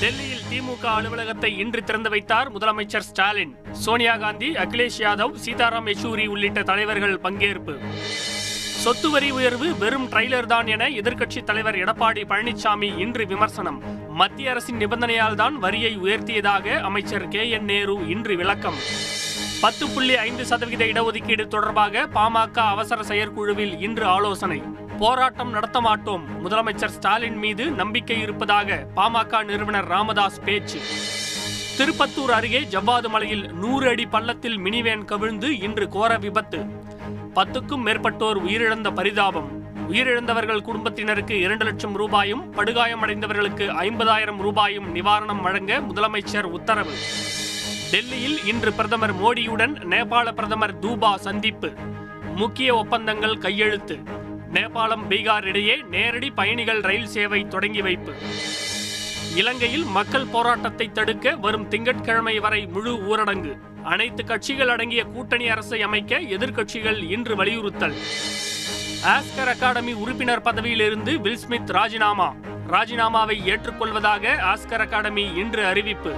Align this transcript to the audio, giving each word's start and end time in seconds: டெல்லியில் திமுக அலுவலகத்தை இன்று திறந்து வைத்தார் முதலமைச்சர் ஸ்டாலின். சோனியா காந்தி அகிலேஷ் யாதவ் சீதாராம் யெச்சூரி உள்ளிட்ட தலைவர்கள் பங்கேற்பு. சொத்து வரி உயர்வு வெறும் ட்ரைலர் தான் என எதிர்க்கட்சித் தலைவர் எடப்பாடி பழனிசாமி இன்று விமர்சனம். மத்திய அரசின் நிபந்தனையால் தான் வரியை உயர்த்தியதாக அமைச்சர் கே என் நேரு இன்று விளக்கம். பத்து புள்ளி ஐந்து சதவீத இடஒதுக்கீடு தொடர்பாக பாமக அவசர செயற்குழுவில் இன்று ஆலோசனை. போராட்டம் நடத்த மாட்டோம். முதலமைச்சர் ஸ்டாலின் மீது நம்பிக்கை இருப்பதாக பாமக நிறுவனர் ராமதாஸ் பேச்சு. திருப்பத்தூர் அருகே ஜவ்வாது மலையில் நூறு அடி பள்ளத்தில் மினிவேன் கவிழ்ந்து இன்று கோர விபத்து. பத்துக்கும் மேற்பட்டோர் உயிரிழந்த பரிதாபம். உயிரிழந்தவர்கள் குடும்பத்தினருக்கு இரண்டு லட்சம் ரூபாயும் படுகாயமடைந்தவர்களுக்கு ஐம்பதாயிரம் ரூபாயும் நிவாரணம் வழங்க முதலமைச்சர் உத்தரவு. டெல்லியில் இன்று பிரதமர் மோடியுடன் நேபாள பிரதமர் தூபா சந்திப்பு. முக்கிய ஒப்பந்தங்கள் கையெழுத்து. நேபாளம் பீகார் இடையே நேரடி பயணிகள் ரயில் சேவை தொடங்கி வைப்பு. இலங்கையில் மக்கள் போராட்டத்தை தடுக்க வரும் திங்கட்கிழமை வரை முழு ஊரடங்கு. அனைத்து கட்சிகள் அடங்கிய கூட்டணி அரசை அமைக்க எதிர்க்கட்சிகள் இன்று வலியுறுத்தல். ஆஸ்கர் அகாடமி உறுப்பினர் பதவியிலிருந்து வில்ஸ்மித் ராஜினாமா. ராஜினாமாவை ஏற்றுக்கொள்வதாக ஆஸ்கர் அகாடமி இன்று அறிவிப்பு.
டெல்லியில் 0.00 0.42
திமுக 0.50 0.84
அலுவலகத்தை 0.84 1.58
இன்று 1.58 1.84
திறந்து 1.84 2.10
வைத்தார் 2.10 2.52
முதலமைச்சர் 2.52 3.06
ஸ்டாலின். 3.08 3.54
சோனியா 3.72 4.16
காந்தி 4.16 4.52
அகிலேஷ் 4.52 4.98
யாதவ் 4.98 5.36
சீதாராம் 5.44 5.86
யெச்சூரி 5.86 6.26
உள்ளிட்ட 6.26 6.62
தலைவர்கள் 6.62 7.20
பங்கேற்பு. 7.20 7.74
சொத்து 8.82 9.10
வரி 9.10 9.30
உயர்வு 9.30 9.78
வெறும் 9.78 10.08
ட்ரைலர் 10.10 10.46
தான் 10.46 10.66
என 10.66 10.88
எதிர்க்கட்சித் 10.88 11.44
தலைவர் 11.44 11.74
எடப்பாடி 11.74 12.24
பழனிசாமி 12.28 12.98
இன்று 12.98 13.26
விமர்சனம். 13.26 13.82
மத்திய 14.08 14.50
அரசின் 14.50 14.76
நிபந்தனையால் 14.76 15.34
தான் 15.34 15.58
வரியை 15.58 15.98
உயர்த்தியதாக 15.98 16.80
அமைச்சர் 16.80 17.28
கே 17.28 17.50
என் 17.50 17.64
நேரு 17.64 18.08
இன்று 18.08 18.36
விளக்கம். 18.36 18.80
பத்து 19.60 19.88
புள்ளி 19.88 20.16
ஐந்து 20.16 20.46
சதவீத 20.46 20.84
இடஒதுக்கீடு 20.84 21.46
தொடர்பாக 21.46 22.08
பாமக 22.14 22.58
அவசர 22.58 23.02
செயற்குழுவில் 23.02 23.80
இன்று 23.80 24.06
ஆலோசனை. 24.06 24.62
போராட்டம் 24.98 25.50
நடத்த 25.50 25.80
மாட்டோம். 25.80 26.48
முதலமைச்சர் 26.48 26.94
ஸ்டாலின் 26.96 27.36
மீது 27.36 27.70
நம்பிக்கை 27.70 28.20
இருப்பதாக 28.20 28.86
பாமக 28.96 29.44
நிறுவனர் 29.44 29.86
ராமதாஸ் 29.86 30.40
பேச்சு. 30.44 30.80
திருப்பத்தூர் 31.78 32.30
அருகே 32.30 32.60
ஜவ்வாது 32.60 33.08
மலையில் 33.08 33.52
நூறு 33.52 33.88
அடி 33.88 34.06
பள்ளத்தில் 34.06 34.58
மினிவேன் 34.58 35.04
கவிழ்ந்து 35.04 35.58
இன்று 35.58 35.88
கோர 35.88 36.18
விபத்து. 36.18 36.58
பத்துக்கும் 37.34 37.84
மேற்பட்டோர் 37.84 38.38
உயிரிழந்த 38.44 38.94
பரிதாபம். 38.94 39.64
உயிரிழந்தவர்கள் 39.90 40.62
குடும்பத்தினருக்கு 40.62 41.40
இரண்டு 41.40 41.64
லட்சம் 41.64 41.94
ரூபாயும் 41.94 42.54
படுகாயமடைந்தவர்களுக்கு 42.54 43.68
ஐம்பதாயிரம் 43.80 44.36
ரூபாயும் 44.36 44.94
நிவாரணம் 44.94 45.42
வழங்க 45.42 45.80
முதலமைச்சர் 45.80 46.42
உத்தரவு. 46.42 46.92
டெல்லியில் 47.90 48.44
இன்று 48.44 48.72
பிரதமர் 48.72 49.14
மோடியுடன் 49.14 49.74
நேபாள 49.90 50.32
பிரதமர் 50.32 50.78
தூபா 50.78 51.16
சந்திப்பு. 51.16 51.72
முக்கிய 52.34 52.74
ஒப்பந்தங்கள் 52.74 53.38
கையெழுத்து. 53.38 54.15
நேபாளம் 54.56 55.10
பீகார் 55.10 55.44
இடையே 55.44 55.84
நேரடி 55.90 56.30
பயணிகள் 56.30 56.80
ரயில் 56.80 57.06
சேவை 57.06 57.48
தொடங்கி 57.48 57.82
வைப்பு. 57.82 58.12
இலங்கையில் 59.34 59.84
மக்கள் 59.84 60.26
போராட்டத்தை 60.26 60.92
தடுக்க 60.92 61.36
வரும் 61.36 61.68
திங்கட்கிழமை 61.68 62.38
வரை 62.38 62.66
முழு 62.66 62.92
ஊரடங்கு. 62.94 63.58
அனைத்து 63.84 64.24
கட்சிகள் 64.24 64.68
அடங்கிய 64.68 65.04
கூட்டணி 65.04 65.48
அரசை 65.48 65.82
அமைக்க 65.82 66.20
எதிர்க்கட்சிகள் 66.20 67.10
இன்று 67.10 67.36
வலியுறுத்தல். 67.36 67.94
ஆஸ்கர் 69.04 69.48
அகாடமி 69.48 69.92
உறுப்பினர் 69.92 70.42
பதவியிலிருந்து 70.42 71.12
வில்ஸ்மித் 71.12 71.72
ராஜினாமா. 71.72 72.34
ராஜினாமாவை 72.70 73.40
ஏற்றுக்கொள்வதாக 73.46 74.36
ஆஸ்கர் 74.54 74.84
அகாடமி 74.86 75.24
இன்று 75.34 75.66
அறிவிப்பு. 75.66 76.14